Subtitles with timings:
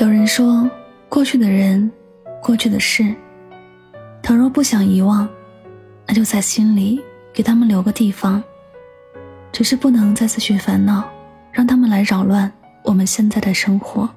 [0.00, 0.70] 有人说，
[1.08, 1.90] 过去的人，
[2.40, 3.12] 过去的事，
[4.22, 5.28] 倘若不想遗忘，
[6.06, 7.00] 那就在心里
[7.32, 8.40] 给他们留个地方。
[9.50, 11.02] 只是不能再次去烦恼，
[11.50, 12.52] 让他们来扰乱
[12.84, 14.08] 我们现在的生活。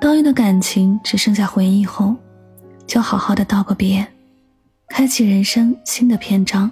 [0.00, 2.16] 当一段感情只剩下回忆后，
[2.86, 4.06] 就好好的道个别，
[4.88, 6.70] 开启人生新的篇章。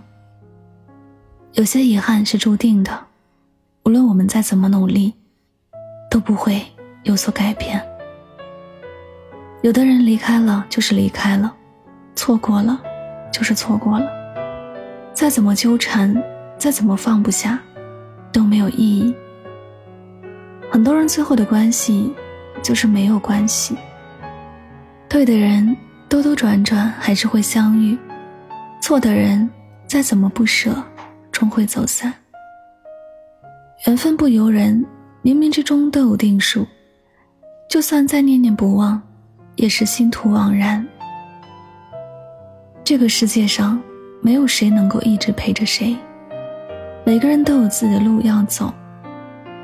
[1.53, 2.99] 有些遗憾是注定的，
[3.85, 5.13] 无论我们再怎么努力，
[6.11, 6.63] 都不会。
[7.03, 7.81] 有所改变。
[9.63, 11.55] 有的人离开了就是离开了，
[12.15, 12.81] 错过了
[13.33, 14.07] 就是错过了。
[15.13, 16.15] 再怎么纠缠，
[16.57, 17.59] 再怎么放不下，
[18.33, 19.15] 都没有意义。
[20.71, 22.15] 很多人最后的关系，
[22.63, 23.77] 就是没有关系。
[25.09, 25.77] 对的人
[26.09, 27.99] 兜兜转转还是会相遇，
[28.81, 29.49] 错的人
[29.87, 30.83] 再怎么不舍，
[31.31, 32.15] 终会走散。
[33.87, 34.87] 缘分不由人，
[35.23, 36.67] 冥冥之中都有定数。
[37.71, 39.01] 就算再念念不忘，
[39.55, 40.85] 也是心徒枉然。
[42.83, 43.81] 这个世界上，
[44.21, 45.97] 没有谁能够一直陪着谁，
[47.07, 48.75] 每个人都有自己的路要走。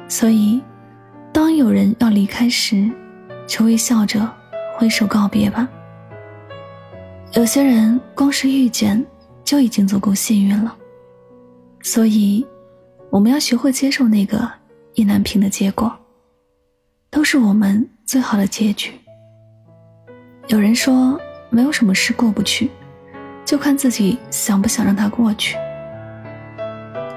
[0.07, 0.63] 所以，
[1.33, 2.89] 当有人要离开时，
[3.45, 4.33] 就微笑着
[4.77, 5.69] 挥手告别吧。
[7.33, 9.05] 有些人光是遇见
[9.43, 10.73] 就已经足够幸运了，
[11.83, 12.47] 所以，
[13.11, 14.49] 我们要学会接受那个
[14.95, 15.93] 意难平的结果。
[17.11, 18.93] 都是我们最好的结局。
[20.47, 22.71] 有人说，没有什么事过不去，
[23.45, 25.57] 就看自己想不想让它过去。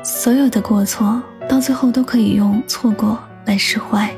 [0.03, 4.11] 所有的过错，到最后都可以用错过来释怀。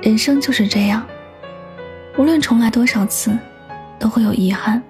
[0.00, 1.06] 人生就是这样，
[2.16, 3.30] 无论重来多少次，
[3.98, 4.82] 都会有遗憾。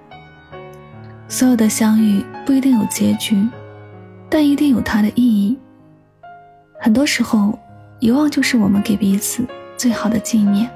[1.27, 3.45] 所有的相遇不一定有结局，
[4.29, 5.59] 但一定有它的意义。
[6.79, 7.59] 很多时候，
[7.99, 9.45] 遗忘就是我们给彼此。
[9.81, 10.69] 最好的纪念，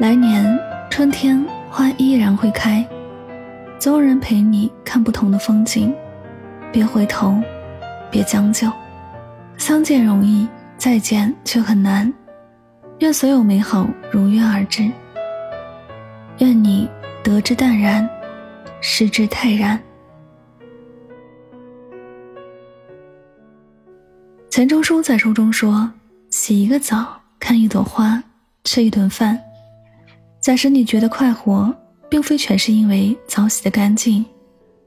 [0.00, 0.58] 来年
[0.90, 2.84] 春天花依然会开，
[3.78, 5.94] 总有人陪你看不同的风景。
[6.72, 7.40] 别回头，
[8.10, 8.68] 别将就，
[9.56, 12.12] 相见容易，再见却很难。
[12.98, 14.90] 愿所有美好如约而至，
[16.38, 16.90] 愿你
[17.22, 18.10] 得之淡然，
[18.80, 19.80] 失之泰然。
[24.50, 25.88] 钱钟书在书中说
[26.28, 28.22] ：“洗一个澡。”看一朵花，
[28.64, 29.40] 吃一顿饭。
[30.40, 31.74] 假使你觉得快活，
[32.08, 34.24] 并非全是因为澡洗的干净，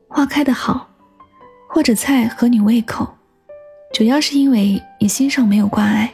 [0.07, 0.87] 花开的好，
[1.67, 3.07] 或者菜合你胃口，
[3.93, 6.13] 主要是因为你心上没有挂碍。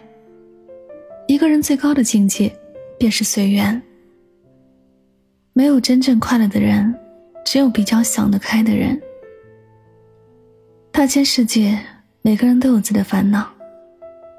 [1.27, 2.51] 一个人最高的境界，
[2.97, 3.81] 便是随缘。
[5.53, 6.93] 没有真正快乐的人，
[7.45, 8.99] 只有比较想得开的人。
[10.91, 11.79] 大千世界，
[12.21, 13.47] 每个人都有自己的烦恼，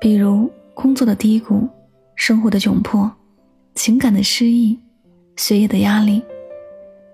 [0.01, 1.69] 比如工作的低谷。
[2.17, 3.09] 生活的窘迫，
[3.75, 4.77] 情感的失意，
[5.37, 6.23] 学业的压力，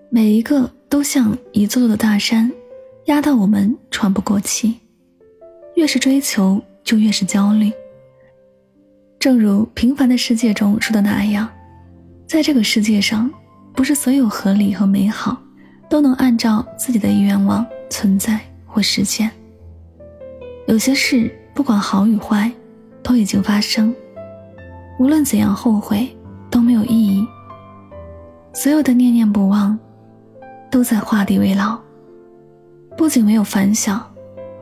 [0.09, 2.51] 每一个都像一座座的大山，
[3.05, 4.79] 压到我们喘不过气。
[5.75, 7.71] 越是追求，就越是焦虑。
[9.19, 11.49] 正如《平凡的世界》中说的那样，
[12.25, 13.29] 在这个世界上，
[13.75, 15.37] 不是所有合理和美好
[15.89, 19.29] 都能按照自己的愿望存在或实现。
[20.65, 22.51] 有些事，不管好与坏，
[23.03, 23.93] 都已经发生。
[24.99, 26.07] 无论怎样后悔
[26.49, 27.25] 都没有意义。
[28.53, 29.77] 所有的念念不忘，
[30.69, 31.77] 都在画地为牢。
[32.95, 34.05] 不仅没有反响，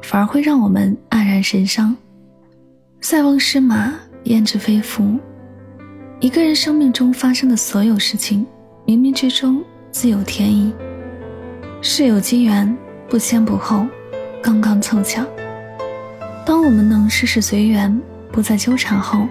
[0.01, 1.95] 反而会让我们黯然神伤。
[3.01, 3.93] 塞翁失马，
[4.23, 5.19] 焉知非福？
[6.21, 8.45] 一个人生命中发生的所有事情，
[8.85, 9.61] 冥冥之中
[9.91, 10.73] 自有天意。
[11.81, 12.77] 事有机缘，
[13.09, 13.85] 不先不后，
[14.41, 15.25] 刚刚凑巧。
[16.45, 18.01] 当我们能事事随缘，
[18.31, 19.27] 不再纠缠后。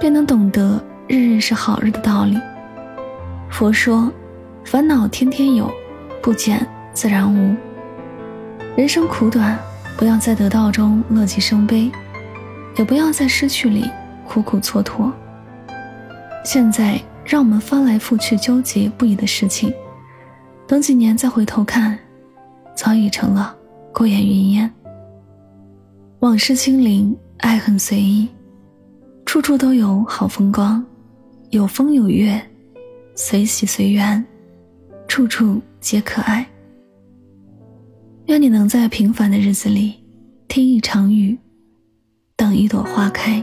[0.00, 2.38] 便能懂得日日是好日的道理。
[3.50, 4.10] 佛说，
[4.64, 5.70] 烦恼天天有，
[6.22, 7.54] 不减自然无。
[8.76, 9.58] 人生苦短，
[9.98, 11.90] 不要在得到中乐极生悲，
[12.78, 13.84] 也不要在失去里
[14.26, 15.12] 苦苦蹉跎。
[16.44, 19.70] 现在让我们翻来覆去纠结不已的事情，
[20.66, 21.98] 等几年再回头看，
[22.74, 23.54] 早已成了
[23.92, 24.72] 过眼云烟。
[26.20, 28.28] 往事清零，爱恨随意，
[29.30, 30.84] 处处都有好风光，
[31.50, 32.44] 有风有月，
[33.14, 34.26] 随喜随缘，
[35.06, 36.44] 处处皆可爱。
[38.26, 39.94] 愿你能在平凡的日子里，
[40.48, 41.38] 听一场雨，
[42.34, 43.40] 等一朵花开。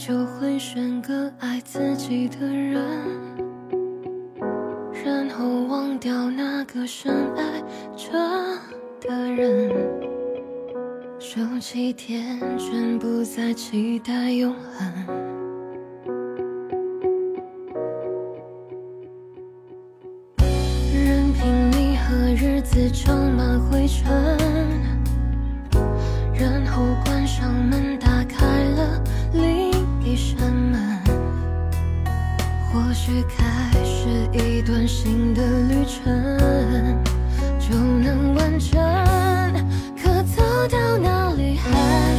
[0.00, 2.82] 就会选个爱自己的人，
[5.04, 7.60] 然后忘掉那个深爱
[7.94, 8.18] 着
[8.98, 9.70] 的人。
[11.18, 15.06] 手机天全不再期待永恒，
[20.94, 24.10] 任凭你和日子装满灰尘，
[26.32, 27.98] 然后关上门，
[33.10, 36.38] 去开始一段新的旅程，
[37.58, 38.80] 就能完成。
[40.00, 42.09] 可走到哪里还。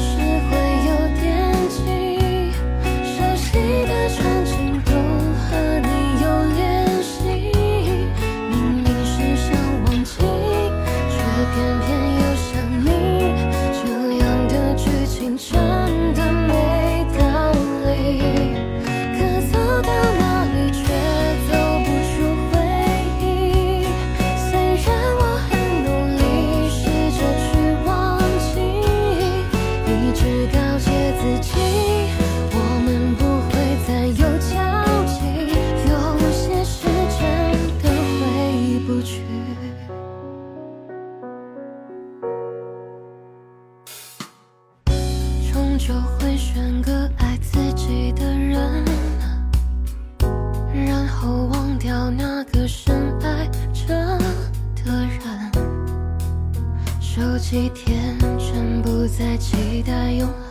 [45.88, 48.86] 就会选个爱自己的人，
[50.86, 53.88] 然后忘掉那个深爱着
[54.86, 55.52] 的人。
[57.02, 60.51] 手机天真，不再期待永恒。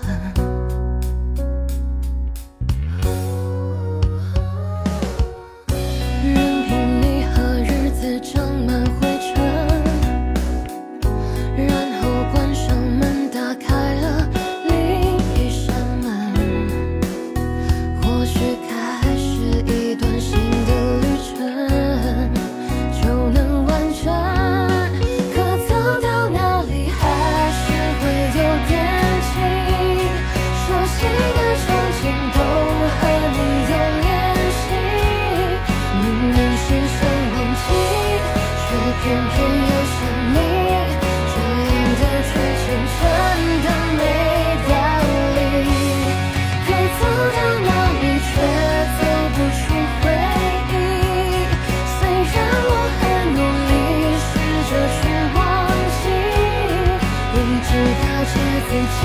[57.71, 59.01] 知直告自己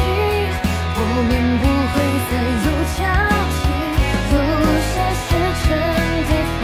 [0.98, 1.31] 我们
[1.62, 1.95] 不会
[2.29, 2.34] 再
[2.65, 3.00] 有交
[3.53, 3.63] 集
[4.34, 4.36] 有
[4.81, 5.27] 些事
[5.62, 5.69] 真
[6.25, 6.63] 的回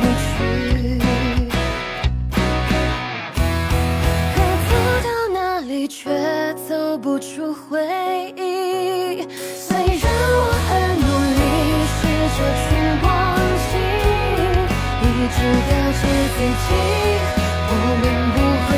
[0.00, 0.26] 不去
[4.34, 4.36] 可
[4.68, 4.70] 走
[5.04, 5.96] 到哪里却
[6.68, 7.62] 走不出回
[8.36, 9.22] 忆
[9.56, 10.02] 虽然
[10.34, 11.06] 我很努
[11.38, 11.40] 力
[11.94, 11.98] 试
[12.34, 12.66] 着去
[13.06, 13.06] 忘
[13.70, 13.72] 记
[15.02, 16.02] 一直告这
[16.34, 16.68] 自己
[17.70, 18.04] 我们
[18.34, 18.68] 不会